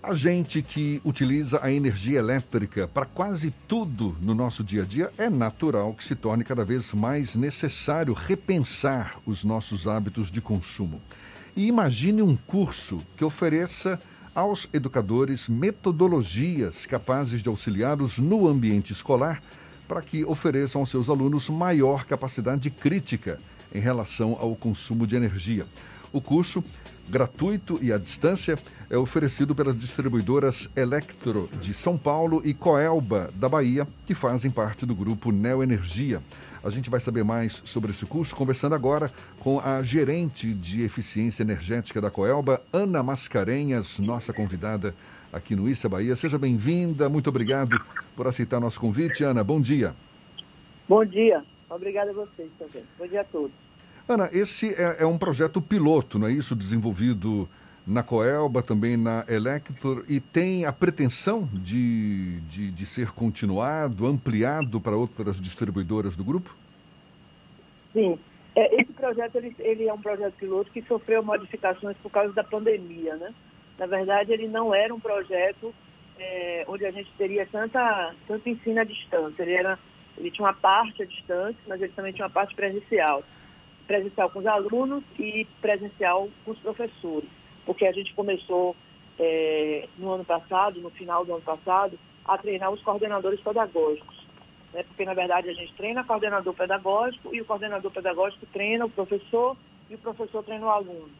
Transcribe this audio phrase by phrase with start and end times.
[0.00, 5.10] A gente que utiliza a energia elétrica para quase tudo no nosso dia a dia,
[5.18, 11.00] é natural que se torne cada vez mais necessário repensar os nossos hábitos de consumo.
[11.56, 14.00] E imagine um curso que ofereça
[14.32, 19.42] aos educadores metodologias capazes de auxiliá-los no ambiente escolar
[19.88, 23.40] para que ofereçam aos seus alunos maior capacidade crítica
[23.74, 25.66] em relação ao consumo de energia.
[26.12, 26.64] O curso,
[27.08, 33.48] gratuito e à distância, é oferecido pelas distribuidoras Electro de São Paulo e Coelba da
[33.48, 36.22] Bahia, que fazem parte do grupo Neoenergia.
[36.64, 41.42] A gente vai saber mais sobre esse curso conversando agora com a gerente de eficiência
[41.42, 44.94] energética da Coelba, Ana Mascarenhas, nossa convidada
[45.32, 46.16] aqui no Issa Bahia.
[46.16, 47.78] Seja bem-vinda, muito obrigado
[48.16, 49.22] por aceitar nosso convite.
[49.22, 49.94] Ana, bom dia.
[50.88, 52.82] Bom dia, obrigada a vocês também.
[52.98, 53.67] Bom dia a todos.
[54.08, 56.56] Ana, esse é, é um projeto piloto, não é isso?
[56.56, 57.46] Desenvolvido
[57.86, 64.80] na Coelba, também na Elector, e tem a pretensão de, de, de, ser continuado, ampliado
[64.80, 66.56] para outras distribuidoras do grupo?
[67.92, 68.18] Sim.
[68.56, 72.44] É, esse projeto ele, ele, é um projeto piloto que sofreu modificações por causa da
[72.44, 73.34] pandemia, né?
[73.78, 75.74] Na verdade, ele não era um projeto
[76.18, 79.42] é, onde a gente teria tanta, tanto ensino à distância.
[79.42, 79.78] Ele, era,
[80.16, 83.22] ele tinha uma parte à distância, mas ele também tinha uma parte presencial
[83.88, 87.28] presencial com os alunos e presencial com os professores,
[87.64, 88.76] porque a gente começou
[89.18, 94.24] é, no ano passado, no final do ano passado, a treinar os coordenadores pedagógicos.
[94.72, 94.82] Né?
[94.84, 99.56] Porque, na verdade, a gente treina coordenador pedagógico e o coordenador pedagógico treina o professor
[99.90, 101.10] e o professor treina o aluno.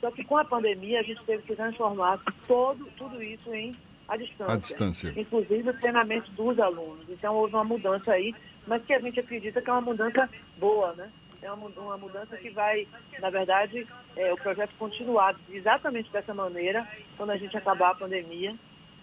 [0.00, 3.72] Só que com a pandemia a gente teve que transformar todo, tudo isso em
[4.06, 4.58] à distância.
[4.58, 5.14] Distância.
[5.16, 7.08] Inclusive o treinamento dos alunos.
[7.08, 8.34] Então houve uma mudança aí,
[8.66, 10.28] mas que a gente acredita que é uma mudança
[10.58, 11.10] boa, né?
[11.44, 12.88] É uma, mudança que vai,
[13.20, 18.54] na verdade, é, o projeto continuar exatamente dessa maneira quando a gente acabar a pandemia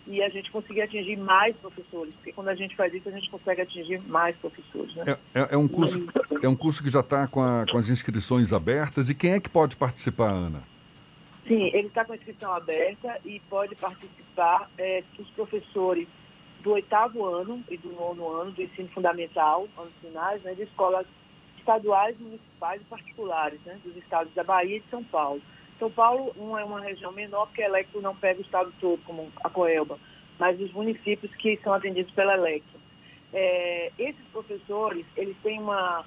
[0.08, 3.30] e a gente conseguir atingir mais professores, porque quando a gente faz isso, a gente
[3.30, 4.96] consegue atingir mais professores.
[4.96, 5.16] Né?
[5.36, 6.04] É, é, é um curso,
[6.42, 7.42] é um curso que já está com,
[7.72, 10.64] com as inscrições abertas e quem é que pode participar, Ana?
[11.48, 16.08] Sim, ele está com a inscrição aberta e pode participar é, os professores
[16.62, 21.06] do oitavo ano e do nono ano do ensino fundamental, anos finais, né, de escolas
[21.62, 25.42] estaduais, municipais e particulares, né, dos estados da Bahia e de São Paulo.
[25.80, 29.02] São Paulo não é uma região menor, porque a Electro não pega o estado todo,
[29.04, 29.98] como a Coelba,
[30.38, 32.80] mas os municípios que são atendidos pela Electro.
[33.34, 36.04] É, esses professores, eles têm uma,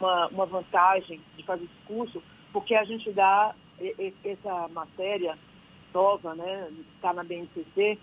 [0.00, 3.54] uma, uma, vantagem de fazer esse curso, porque a gente dá
[4.24, 5.36] essa matéria
[5.92, 7.98] nova, né, está na BNCC,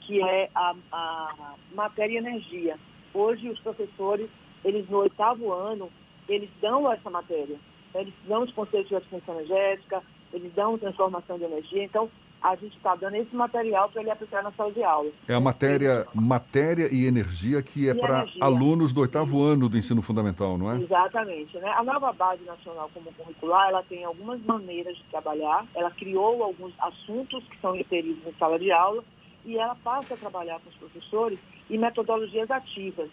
[0.00, 2.78] que é a, a matéria energia.
[3.14, 4.28] Hoje, os professores,
[4.64, 5.90] eles no oitavo ano,
[6.28, 7.56] eles dão essa matéria.
[7.94, 10.02] Eles dão os conceitos de eficiência energética,
[10.32, 11.84] eles dão transformação de energia.
[11.84, 15.10] Então, a gente está dando esse material para ele aplicar na sala de aula.
[15.26, 20.00] É a matéria, matéria e energia que é para alunos do oitavo ano do ensino
[20.02, 20.80] fundamental, não é?
[20.80, 21.58] Exatamente.
[21.58, 21.68] Né?
[21.70, 26.72] A nova base nacional comum curricular, ela tem algumas maneiras de trabalhar, ela criou alguns
[26.78, 29.02] assuntos que são referidos em sala de aula
[29.44, 33.08] e ela passa a trabalhar com os professores em metodologias ativas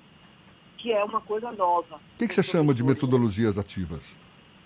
[0.85, 1.95] que é uma coisa nova.
[1.95, 4.15] O que, que você chama de metodologias ativas?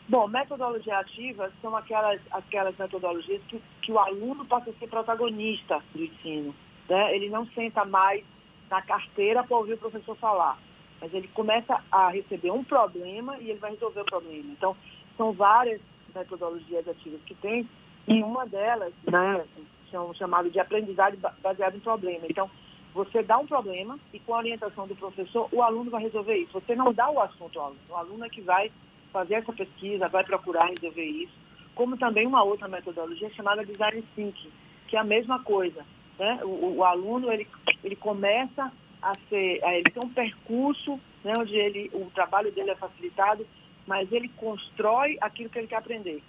[0.10, 5.82] Bom, metodologias ativas são aquelas, aquelas metodologias que, que o aluno passa a ser protagonista
[5.96, 6.54] do ensino.
[6.90, 7.16] Né?
[7.16, 8.26] Ele não senta mais
[8.70, 10.60] na carteira para ouvir o professor falar,
[11.00, 14.52] mas ele começa a receber um problema e ele vai resolver o problema.
[14.52, 14.76] Então,
[15.16, 15.80] são várias
[16.14, 17.66] metodologias ativas que tem,
[18.06, 19.46] e uma delas, né,
[19.90, 22.26] são chamadas de aprendizagem baseada em problema.
[22.30, 22.52] Então,
[22.94, 26.54] você dá um problema e com a orientação do professor, o aluno vai resolver isso.
[26.54, 27.82] Você não dá o assunto ao aluno.
[27.90, 28.72] O aluno é que vai
[29.14, 31.34] fazer essa pesquisa, vai procurar resolver isso.
[31.76, 34.52] Como também uma outra metodologia chamada Design Thinking,
[34.88, 35.86] que é a mesma coisa.
[36.18, 36.40] Né?
[36.44, 37.48] O, o aluno, ele,
[37.84, 42.72] ele começa a ser, a ele tem um percurso né, onde ele, o trabalho dele
[42.72, 43.46] é facilitado,
[43.86, 46.22] mas ele constrói aquilo que ele quer aprender.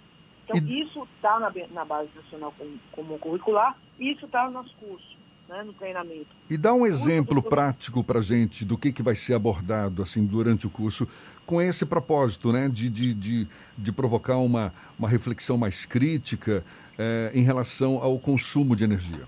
[0.45, 4.75] Então, isso está na, na base nacional comum, comum curricular e isso está no nosso
[4.77, 5.21] curso
[5.51, 6.27] né, no treinamento.
[6.49, 10.01] E dá um exemplo Muito prático para a gente do que, que vai ser abordado
[10.01, 11.07] assim durante o curso
[11.45, 16.63] com esse propósito, né, de, de, de, de provocar uma, uma reflexão mais crítica
[16.97, 19.27] é, em relação ao consumo de energia.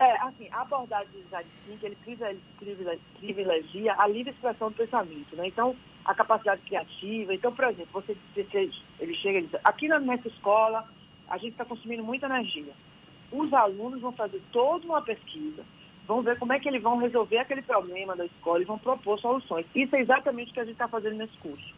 [0.00, 2.40] É, assim, a abordagem do design thinking, ele
[3.20, 5.46] privilegia a livre expressão do pensamento, né?
[5.46, 7.32] Então, a capacidade criativa.
[7.32, 8.16] Então, por exemplo, você,
[8.98, 10.88] ele chega e diz, aqui na nossa escola,
[11.28, 12.72] a gente está consumindo muita energia
[13.32, 15.64] os alunos vão fazer toda uma pesquisa,
[16.06, 19.18] vão ver como é que eles vão resolver aquele problema da escola e vão propor
[19.18, 19.66] soluções.
[19.74, 21.74] Isso é exatamente o que a gente está fazendo nesse curso.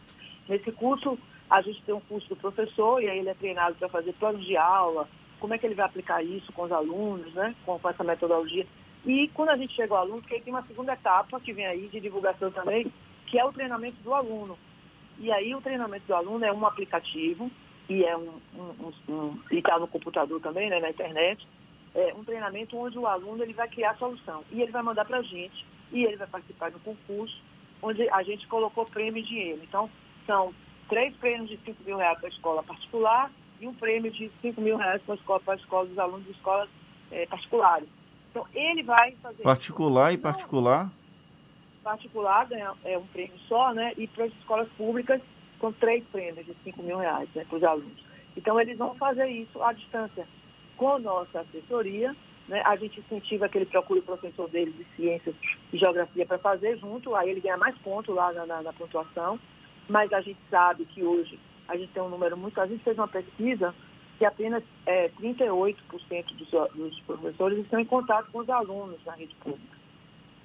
[0.47, 1.17] Nesse curso,
[1.49, 4.45] a gente tem um curso do professor, e aí ele é treinado para fazer planos
[4.45, 5.07] de aula,
[5.39, 8.65] como é que ele vai aplicar isso com os alunos, né, com, essa metodologia.
[9.05, 11.87] E quando a gente chega ao aluno, porque tem uma segunda etapa que vem aí
[11.87, 12.91] de divulgação também,
[13.27, 14.57] que é o treinamento do aluno.
[15.19, 17.49] E aí o treinamento do aluno é um aplicativo,
[17.89, 21.45] e é um, um, um, um e está no computador também, né, na internet,
[21.93, 24.43] é um treinamento onde o aluno ele vai criar a solução.
[24.51, 27.41] E ele vai mandar para a gente, e ele vai participar do concurso,
[27.81, 29.61] onde a gente colocou prêmio e dinheiro.
[29.63, 29.89] Então,
[30.25, 30.53] são
[30.89, 34.59] três prêmios de 5 mil reais para a escola particular e um prêmio de 5
[34.59, 36.69] mil reais para a escola, para a escola dos alunos de escolas
[37.11, 37.87] é, particulares.
[38.31, 39.43] Então, ele vai fazer.
[39.43, 40.19] Particular isso.
[40.19, 40.91] e particular?
[41.83, 43.93] Particular ganha é um prêmio só, né?
[43.95, 45.21] E para as escolas públicas
[45.59, 48.03] são três prêmios de 5 mil reais né, para os alunos.
[48.35, 50.27] Então, eles vão fazer isso à distância
[50.77, 52.15] com nossa assessoria.
[52.47, 52.61] Né?
[52.65, 55.35] A gente incentiva que ele procure o professor dele de ciências
[55.71, 59.39] e geografia para fazer junto, aí ele ganha mais pontos lá na, na, na pontuação.
[59.87, 62.59] Mas a gente sabe que hoje a gente tem um número muito.
[62.59, 63.73] A gente fez uma pesquisa
[64.17, 65.75] que apenas é, 38%
[66.35, 69.75] dos, dos professores estão em contato com os alunos na rede pública.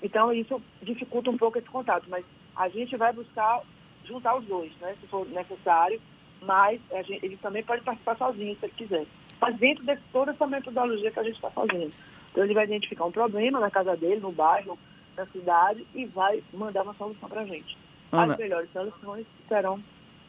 [0.02, 2.24] Então, isso dificulta um pouco esse contato, mas
[2.56, 3.62] a gente vai buscar
[4.10, 6.00] juntar os dois, né, se for necessário,
[6.42, 9.06] mas gente, ele também pode participar sozinho, se ele quiser.
[9.40, 11.92] Mas dentro de toda essa metodologia que a gente está fazendo.
[12.30, 14.78] Então, ele vai identificar um problema na casa dele, no bairro,
[15.16, 17.76] na cidade, e vai mandar uma solução para a gente.
[18.12, 19.82] Ana, As melhores soluções serão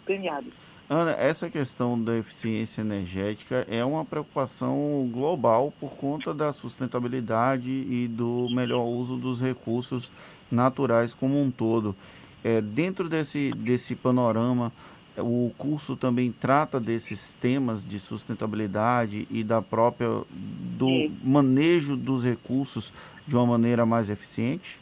[0.06, 0.52] premiadas.
[0.90, 8.10] Ana, essa questão da eficiência energética é uma preocupação global por conta da sustentabilidade e
[8.10, 10.12] do melhor uso dos recursos
[10.52, 11.96] naturais como um todo.
[12.44, 14.72] É, dentro desse, desse panorama,
[15.18, 21.18] o curso também trata desses temas de sustentabilidade e da própria do Sim.
[21.24, 22.94] manejo dos recursos
[23.28, 24.80] de uma maneira mais eficiente?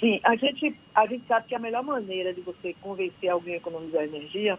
[0.00, 3.56] Sim, a gente, a gente sabe que a melhor maneira de você convencer alguém a
[3.58, 4.58] economizar energia,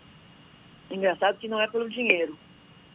[0.89, 2.37] engraçado que não é pelo dinheiro,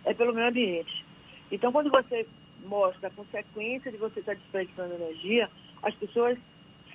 [0.05, 1.05] é pelo meio ambiente.
[1.51, 2.27] Então, quando você
[2.65, 5.51] mostra a consequência de você estar desperdiçando energia,
[5.83, 6.39] as pessoas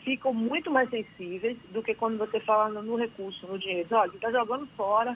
[0.06, 3.90] ficam muito mais sensíveis do que quando você fala no recurso, no dinheiro.
[3.92, 5.14] Olha, você está jogando fora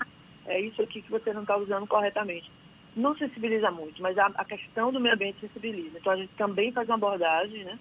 [0.50, 2.52] é isso aqui que você não está usando corretamente.
[2.96, 6.00] Não sensibiliza muito, mas a, a, questão do meio ambiente sensibiliza.
[6.00, 7.78] Então, a gente também faz uma abordagem, né?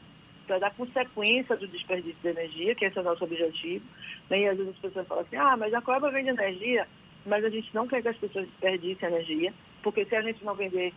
[0.47, 3.85] para dar consequência do desperdício de energia, que esse é o nosso objetivo.
[4.31, 4.41] Né?
[4.41, 6.87] E às vezes as pessoas falam assim, ah, mas a Coeba vende energia,
[7.27, 9.53] mas a gente não quer que as pessoas desperdicem energia,
[9.83, 10.93] porque se a gente não vender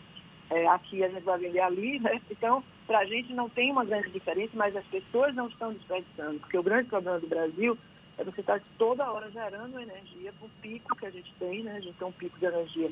[0.49, 2.21] é, aqui, a gente vai vender ali, né?
[2.29, 6.39] Então, para a gente não tem uma grande diferença, mas as pessoas não estão desperdiçando,
[6.39, 7.77] porque o grande problema do Brasil
[8.17, 11.63] é você estar tá toda hora gerando energia para o pico que a gente tem,
[11.63, 11.77] né?
[11.77, 12.91] A gente tem um pico de energia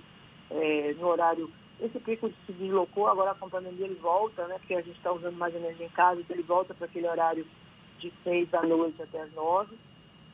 [0.52, 4.58] é, no horário esse pico se deslocou, agora com a pandemia ele volta, né?
[4.60, 7.48] Porque a gente está usando mais energia em casa, então ele volta para aquele horário
[8.00, 9.78] de 6 da noite até as 9,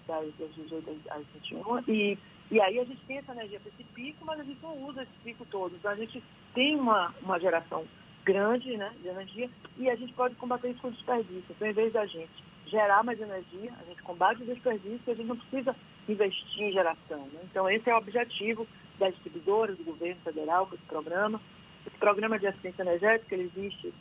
[0.07, 1.83] das 18 às 21.
[1.87, 2.17] E,
[2.49, 5.03] e aí a gente tem essa energia para esse pico, mas a gente não usa
[5.03, 5.75] esse pico todo.
[5.75, 6.21] Então a gente
[6.55, 7.85] tem uma, uma geração
[8.25, 11.45] grande né, de energia e a gente pode combater isso com desperdício.
[11.49, 15.13] Então, em vez da gente gerar mais energia, a gente combate o desperdício e a
[15.13, 15.75] gente não precisa
[16.09, 17.19] investir em geração.
[17.31, 17.39] Né?
[17.43, 18.67] Então, esse é o objetivo
[18.97, 21.39] das distribuidoras, do governo federal, com esse programa.
[21.85, 23.93] Esse programa de assistência energética ele existe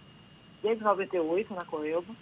[0.62, 2.14] desde 98 na Coelba.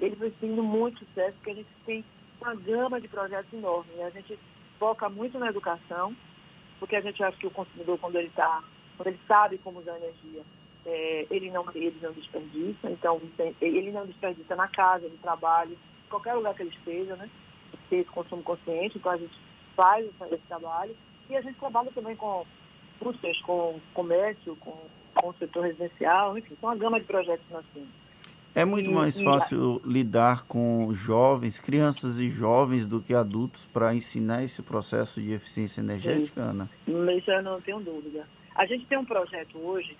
[0.00, 2.04] Ele vem tendo muito sucesso, porque a gente tem
[2.40, 3.96] uma gama de projetos enormes.
[3.96, 4.04] Né?
[4.04, 4.38] A gente
[4.78, 6.14] foca muito na educação,
[6.78, 8.62] porque a gente acha que o consumidor, quando ele está,
[8.98, 10.42] quando ele sabe como usar energia,
[10.84, 13.20] é, ele, não, ele não desperdiça, então
[13.60, 17.28] ele não desperdiça na casa, no trabalho, em qualquer lugar que ele esteja, né?
[17.88, 19.34] Ter esse consumo consciente, então a gente
[19.76, 20.94] faz esse trabalho.
[21.30, 22.44] E a gente trabalha também com
[23.00, 24.76] indústrias, com comércio, com,
[25.14, 27.88] com o setor residencial, enfim, com uma gama de projetos nós temos.
[28.54, 33.94] É muito e, mais fácil lidar com jovens, crianças e jovens, do que adultos para
[33.94, 36.50] ensinar esse processo de eficiência energética, isso.
[36.50, 36.70] Ana?
[37.16, 38.26] Isso eu não tenho dúvida.
[38.54, 39.96] A gente tem um projeto hoje,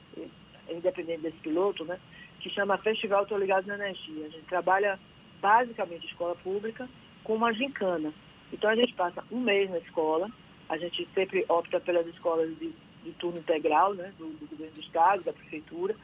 [0.68, 1.98] independente desse piloto, né,
[2.40, 4.26] que chama Festival Tô Ligado na Energia.
[4.26, 4.98] A gente trabalha
[5.40, 6.88] basicamente escola pública
[7.24, 8.12] com uma gincana.
[8.52, 10.30] Então a gente passa um mês na escola,
[10.68, 14.80] a gente sempre opta pelas escolas de, de turno integral, né, do, do, governo do
[14.80, 15.96] estado, da prefeitura,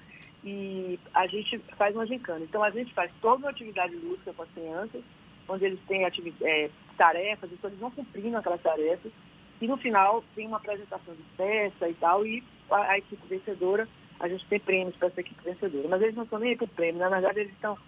[0.44, 2.44] e a gente faz uma gincana.
[2.44, 5.02] Então, a gente faz toda uma atividade lúdica com as crianças,
[5.48, 9.12] onde eles têm é, tarefas, então eles vão cumprindo aquelas tarefas,
[9.60, 13.88] e no final tem uma apresentação de festa e tal, e a, a equipe vencedora,
[14.20, 15.88] a gente tem prêmios para essa equipe vencedora.
[15.88, 17.78] Mas eles não estão nem aí com prêmio, na verdade eles estão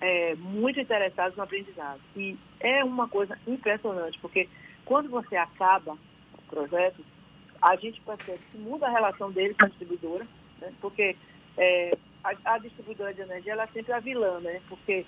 [0.00, 2.00] é, muito interessados no aprendizado.
[2.16, 4.48] E é uma coisa impressionante, porque
[4.84, 5.96] quando você acaba
[6.48, 7.04] projetos,
[7.60, 10.26] a gente percebe que muda a relação dele com a distribuidora,
[10.60, 10.72] né?
[10.80, 11.16] porque
[11.56, 14.60] é, a, a, distribuidora de energia ela é sempre a vilã, né?
[14.68, 15.06] porque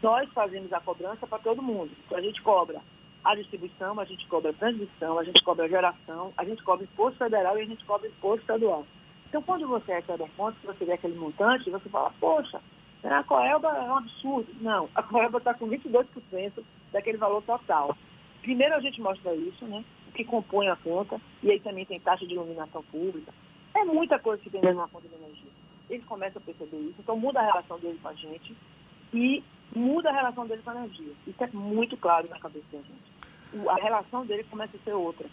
[0.00, 1.90] nós fazemos a cobrança para todo mundo.
[2.12, 2.80] A gente cobra
[3.24, 6.84] a distribuição, a gente cobra a transmissão, a gente cobra a geração, a gente cobra
[6.84, 8.86] imposto federal e a gente cobra imposto estadual.
[9.28, 12.60] Então, quando você recebe a conta, você vê aquele montante, você fala, poxa,
[13.04, 14.48] a Coelba é um absurdo.
[14.60, 17.96] Não, a Coelba está com 22% daquele valor total.
[18.42, 19.84] Primeiro a gente mostra isso, né?
[20.08, 23.32] O que compõe a conta, e aí também tem taxa de iluminação pública.
[23.74, 25.50] É muita coisa que tem dentro conta de energia.
[25.90, 28.56] Eles começam a perceber isso, então muda a relação dele com a gente
[29.12, 29.42] e
[29.74, 31.12] muda a relação dele com a energia.
[31.26, 33.68] Isso é muito claro na cabeça da gente.
[33.68, 35.28] A relação dele começa a ser outra.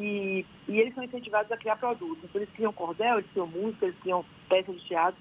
[0.00, 2.24] E, e eles são incentivados a criar produtos.
[2.24, 5.20] Então, eles criam cordel, eles criam música, eles criam peças de teatro.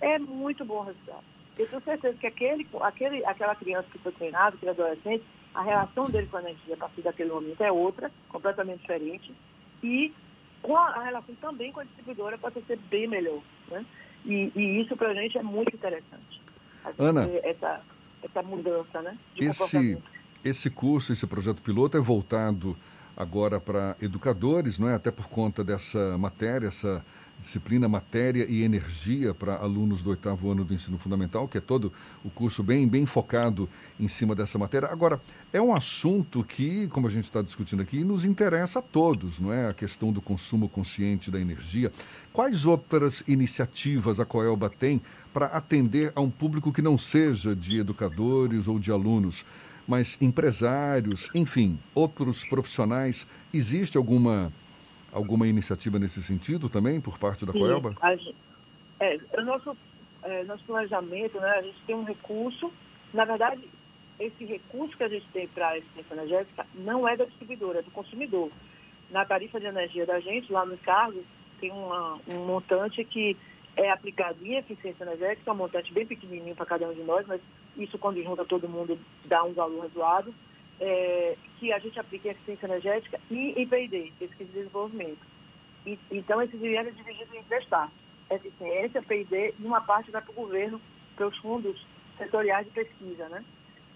[0.00, 1.24] É muito bom o resultado.
[1.58, 6.08] Eu tenho certeza que aquele, aquele, aquela criança que foi treinada, aquele adolescente, a relação
[6.08, 9.32] dele com a energia a partir daquele momento é outra, completamente diferente.
[9.82, 10.14] E
[10.62, 13.40] com a, a relação também com a distribuidora pode ser bem melhor.
[13.70, 13.84] Né?
[14.24, 16.42] E, e isso para a gente é muito interessante.
[16.96, 17.80] Ana, essa,
[18.22, 19.98] essa mudança né, de esse,
[20.44, 22.76] esse curso, esse projeto piloto é voltado
[23.18, 24.94] agora para educadores, não é?
[24.94, 27.04] Até por conta dessa matéria, essa
[27.38, 31.92] disciplina Matéria e Energia para alunos do oitavo ano do ensino fundamental, que é todo
[32.24, 34.88] o curso bem, bem focado em cima dessa matéria.
[34.88, 35.20] Agora,
[35.52, 39.52] é um assunto que, como a gente está discutindo aqui, nos interessa a todos, não
[39.52, 39.68] é?
[39.68, 41.92] A questão do consumo consciente da energia.
[42.32, 45.00] Quais outras iniciativas a Coelba tem
[45.32, 49.44] para atender a um público que não seja de educadores ou de alunos?
[49.88, 53.26] Mas empresários, enfim, outros profissionais.
[53.52, 54.52] Existe alguma,
[55.10, 57.96] alguma iniciativa nesse sentido também por parte da Sim, Coelba?
[59.00, 59.74] é, o nosso,
[60.22, 62.70] é, nosso planejamento, né, a gente tem um recurso,
[63.14, 63.66] na verdade,
[64.20, 67.82] esse recurso que a gente tem para a eficiência energética não é da distribuidora, é
[67.82, 68.50] do consumidor.
[69.10, 71.24] Na tarifa de energia da gente, lá no cargo,
[71.60, 73.36] tem uma, um montante que
[73.76, 77.26] é aplicado em eficiência energética, é um montante bem pequenininho para cada um de nós,
[77.26, 77.40] mas
[77.76, 80.34] isso quando junta todo mundo dá um valor razoável,
[80.80, 85.20] é, que a gente aplica em eficiência energética e em P&D, pesquisa e desenvolvimento.
[85.86, 87.96] E, então, esse dinheiro é dividido em três partes.
[88.30, 90.80] Eficiência, P&D e uma parte vai para o governo,
[91.16, 91.84] para os fundos
[92.18, 93.44] setoriais de pesquisa, né?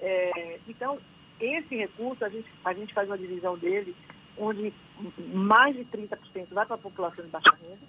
[0.00, 0.99] É, então,
[1.41, 3.95] esse recurso, a gente, a gente faz uma divisão dele,
[4.38, 4.73] onde
[5.33, 7.81] mais de 30% vai para a população de baixa renda,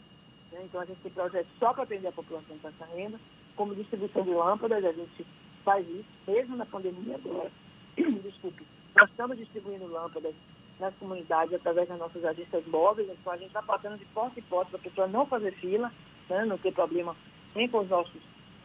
[0.53, 0.61] né?
[0.63, 3.19] Então, a gente tem projetos só para atender a população de baixa renda,
[3.55, 5.25] como distribuição de lâmpadas, a gente
[5.63, 7.51] faz isso, mesmo na pandemia agora.
[7.97, 8.65] Desculpe.
[8.95, 10.35] Nós estamos distribuindo lâmpadas
[10.79, 14.43] nas comunidades através das nossas agências móveis, então a gente está passando de porta em
[14.43, 15.91] porta para a pessoa não fazer fila,
[16.29, 16.45] né?
[16.45, 17.15] não ter problema
[17.55, 18.21] nem com os nossos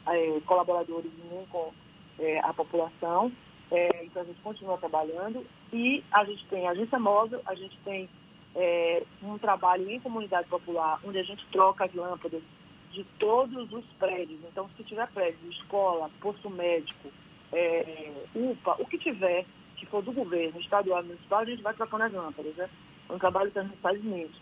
[0.06, 1.72] é, colaboradores, nem com
[2.18, 3.30] é, a população.
[3.70, 8.08] É, então a gente continua trabalhando e a gente tem agência móvel, a gente tem
[8.54, 12.42] é, um trabalho em comunidade popular, onde a gente troca as lâmpadas
[12.90, 14.40] de todos os prédios.
[14.50, 17.10] Então, se tiver prédio, escola, posto médico,
[17.52, 19.44] é, UPA, o que tiver,
[19.76, 22.54] que for do governo, estadual, municipal, a gente vai trocando as lâmpadas.
[22.56, 22.68] Né?
[23.08, 24.40] É um trabalho que a gente faz imenso.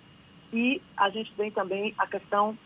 [0.53, 2.57] E a gente tem também a questão,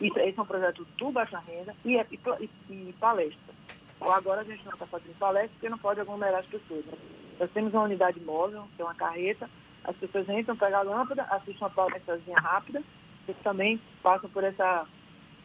[0.00, 3.54] esse é um projeto do Baixa Renda e, e, e palestra.
[3.96, 6.84] Então, agora a gente não está fazendo palestra porque não pode aglomerar as pessoas.
[6.84, 6.92] Né?
[7.40, 9.48] Nós temos uma unidade móvel, que é uma carreta,
[9.84, 12.82] as pessoas entram, pegam a lâmpada, assistem uma palestrazinha rápida,
[13.28, 14.86] eles também passam por essa,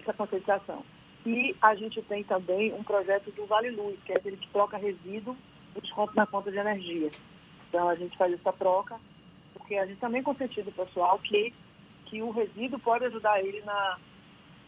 [0.01, 0.84] essa conscientização.
[1.25, 4.77] E a gente tem também um projeto do Vale Luz, que é aquele que troca
[4.77, 5.36] resíduo
[5.75, 7.12] e desconto na conta de energia.
[7.67, 8.98] Então a gente faz essa troca,
[9.53, 11.53] porque a gente também conscientiza o pessoal que,
[12.05, 13.98] que o resíduo pode ajudar ele na,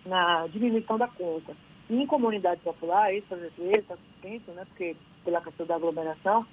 [0.05, 1.55] na diminuição da conta.
[1.89, 6.45] E em comunidade popular, esse projeto está suspenso, né, porque pela questão da aglomeração,